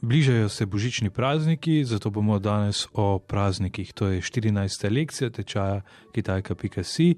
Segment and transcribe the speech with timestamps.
[0.00, 3.92] Bližajo se božični prazniki, zato bomo danes o praznikih.
[3.92, 4.90] To je 14.
[4.90, 5.80] lekcija tečaja
[6.12, 7.14] Kitajka.si.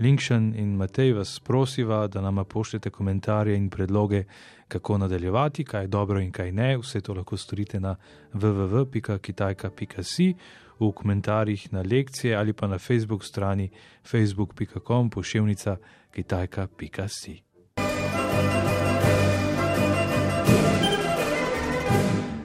[0.00, 4.24] Linkšen in Matej vas prosiva, da nam pošljete komentarje in predloge,
[4.68, 6.78] kako nadaljevati, kaj je dobro in kaj ne.
[6.78, 7.96] Vse to lahko storite na
[8.34, 10.34] www.kitajka.si,
[10.80, 13.70] v komentarjih na lekcije ali pa na Facebook strani
[14.04, 15.76] facebook.com pošiljnica
[16.14, 17.51] kitajka.si.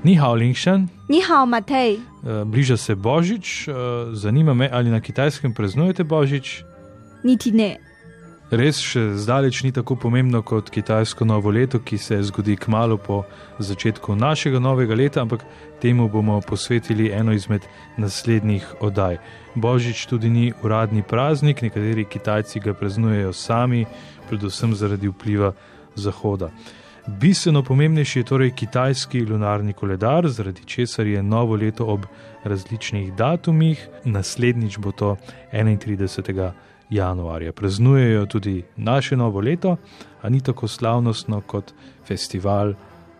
[0.07, 0.87] Ni hao, Linkšen.
[1.09, 1.99] Ni hao, Matej.
[2.45, 3.73] Bliža se Božič, eh,
[4.13, 6.63] zanima me, ali na kitajskem praznujete Božič.
[7.23, 7.77] Niti ne.
[8.51, 13.23] Res še zdaleč ni tako pomembno kot kitajsko novo leto, ki se zgodi kmalo po
[13.59, 15.43] začetku našega novega leta, ampak
[15.81, 17.67] temu bomo posvetili eno izmed
[17.98, 19.17] naslednjih oddaj.
[19.55, 23.85] Božič tudi ni uradni praznik, nekateri Kitajci ga praznujejo sami,
[24.29, 25.51] predvsem zaradi vpliva
[25.95, 26.48] Zahoda.
[27.07, 32.05] Bistveno pomembnejši je torej kitajski lunarni koledar, zaradi česar je novo leto ob
[32.43, 35.15] različnih datumih, naslednjič bo to
[35.54, 36.51] 31.
[36.90, 37.51] januarja.
[37.51, 39.77] Praznujejo tudi naše novo leto,
[40.21, 41.73] a ni tako slavnostno kot
[42.07, 42.73] festival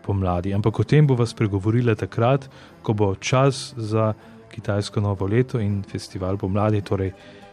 [0.06, 0.54] pomladi.
[0.54, 2.50] Ampak o tem bo vas pregovorila takrat,
[2.82, 4.12] ko bo čas za
[4.50, 7.12] kitajsko novo leto in festival pomladi, torej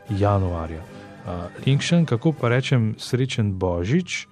[0.10, 0.84] januarja.
[1.26, 1.32] Uh,
[1.66, 4.28] Linkšen, kako pa rečem srečen božič?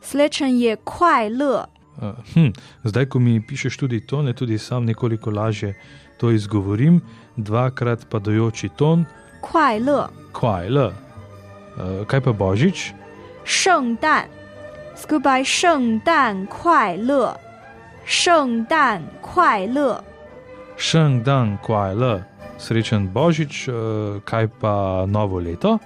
[0.00, 1.64] Srečen je kvaj le.
[1.96, 2.52] Uh, hm,
[2.84, 5.74] zdaj, ko mi pišeš tudi tone, tudi sam nekoliko lažje
[6.18, 7.00] to izgovorim,
[7.36, 9.04] dvakrat padajoči ton.
[9.40, 10.02] Kvaj le.
[10.32, 10.86] Kvaj le.
[10.86, 12.92] Uh, kaj pa božič?
[13.44, 14.28] Šeng dan.
[14.96, 17.32] Skupaj šeng dan kvaj le.
[18.06, 19.90] Šeng dan kvaj le.
[20.76, 22.14] Šeng dan kvaj le.
[22.58, 23.74] Srečen božič, uh,
[24.24, 25.78] kaj pa novo leto?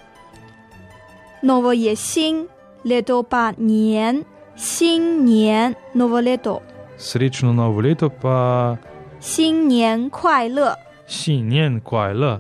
[1.43, 2.47] Novo je sin.
[2.85, 4.25] Leto pa njen,
[4.57, 6.61] sin njen, novo leto.
[6.97, 8.77] Srečno novo leto pa.
[9.21, 10.75] Sin njen kvaj le.
[11.07, 12.39] Sin njen kvaj le.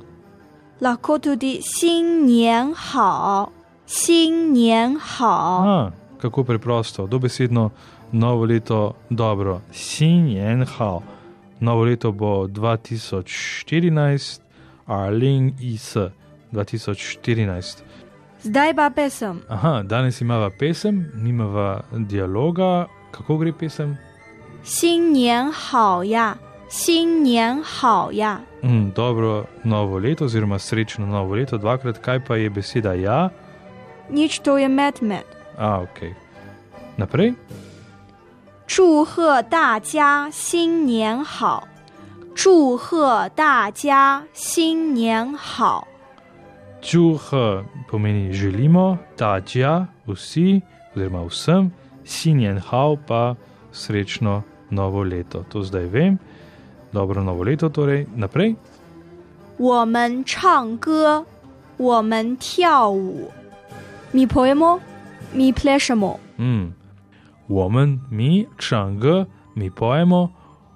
[0.80, 3.50] Lahko tudi sin njen hao,
[3.86, 5.62] sin njen hao.
[5.68, 7.70] A, kako preprosto, dobesedno
[8.12, 9.60] novo leto dobro.
[9.72, 11.02] Sin njen hao.
[11.60, 14.40] Novo leto bo 2014,
[14.86, 15.96] Arling is
[16.52, 17.82] 2014.
[18.43, 19.41] Zdaj pa pesem.
[19.49, 22.87] Aha, danes imamo pesem, nimamo dialoga.
[23.11, 23.97] Kako gre pesem?
[24.63, 26.37] 新年好呀，
[26.69, 28.41] 新年好呀。
[28.61, 33.29] Mm, dobro novo leto, oziroma srečno novo leto, dvakrat, kaj pa je beseda ja?
[34.09, 35.23] Nič to je medmed.
[35.57, 36.13] A, ok.
[36.97, 37.35] Naprej.
[38.67, 41.67] 祝贺大家新年好！
[42.33, 45.87] 祝贺大家新年好！
[46.81, 50.61] Čuha pomeni želimo, tađa, vsi,
[50.95, 51.71] oziroma vsem,
[52.03, 53.35] sinjen hao pa
[53.71, 55.43] srečno novo leto.
[55.49, 56.17] To zdaj vem.
[56.91, 58.55] Dobro novo leto, torej naprej.
[59.57, 61.25] 我们唱歌，
[61.77, 63.31] 我们跳舞。
[64.13, 64.79] Mi pojemo,
[65.33, 66.19] mi plešemo.
[66.37, 66.73] Mm.
[67.47, 70.29] 我们 mi 唱歌 mi pojemo,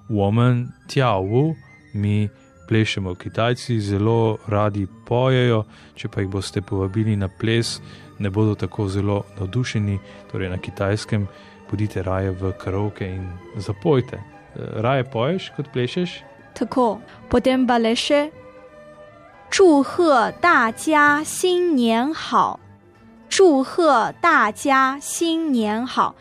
[0.08, 1.54] 我们跳舞
[1.94, 2.28] mi
[2.68, 3.14] plešemo.
[3.14, 5.64] Kitajci zelo radi pojejo,
[5.94, 7.80] če pa jih boste povabili na ples,
[8.18, 9.98] ne bodo tako zelo navdušeni.
[10.32, 11.26] Torej na kitajskem
[11.70, 13.26] bodite raje v karaoke in
[13.56, 14.16] zapojte.
[14.16, 16.22] Eh, Raje poješ kot plešeš?
[16.54, 18.30] Tako, potem pa le še.
[19.50, 22.60] 祝贺大家新年好！
[23.28, 26.14] 祝贺大家新年好！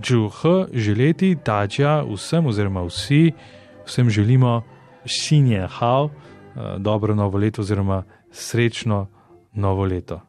[0.00, 3.32] Džuha, želeti, dađa, vsem oziroma vsi,
[3.86, 4.62] vsem želimo
[5.06, 6.10] sinjen hao,
[6.56, 9.06] eh, dobro novo leto oziroma srečno
[9.52, 10.20] novo leto.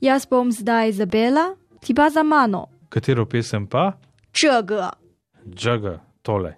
[0.00, 2.68] Jaz bom zdaj zabela, ti pa za mano.
[2.88, 3.92] Katero pesem pa?
[4.32, 4.92] 这个
[5.48, 6.54] Džaga, tole.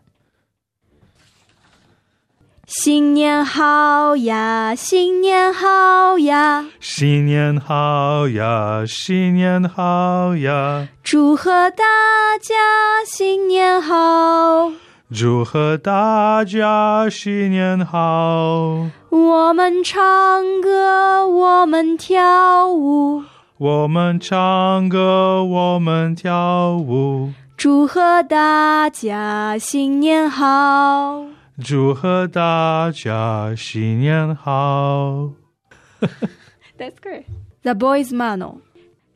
[2.66, 6.66] 新年好呀，新年好呀！
[6.80, 11.84] Sinjen hao ja, sinjen hao ja, 祝贺大
[12.42, 12.54] 家
[13.06, 14.70] 新年好！
[15.13, 18.89] 祝贺大家新年好。
[19.09, 20.01] 我们唱
[20.59, 23.23] 歌我们跳舞。
[23.59, 27.31] 我们唱歌我们跳舞。
[27.55, 31.23] 祝贺大家新年好。
[31.63, 35.29] 祝贺大家新年好。
[36.79, 37.25] That's great.
[37.61, 38.61] The boys mano.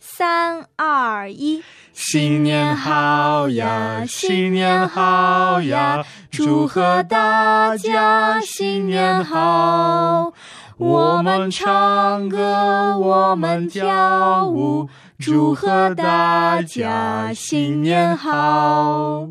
[0.10, 1.62] 三二一，
[1.92, 10.34] 新年好呀，新年好呀，祝贺大家新年好。
[10.78, 14.88] 我们唱歌，我们跳舞，
[15.20, 19.28] 祝贺大家新年好。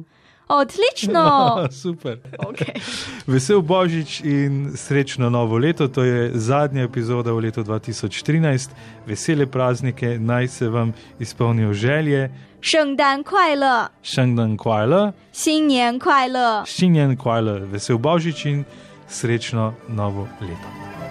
[0.47, 1.67] Odlično!
[1.71, 2.17] Super.
[2.37, 2.75] Okay.
[3.27, 5.87] Vesel Božič in srečno novo leto.
[5.87, 8.69] To je zadnja epizoda v letu 2013.
[9.07, 12.29] Vesele praznike, naj se vam izpolnijo želje.
[12.61, 16.63] 圣诞快乐，圣诞快乐，新年快乐。
[16.65, 18.65] 新年快乐，vesel Božič in
[19.09, 21.04] srečno novo leto.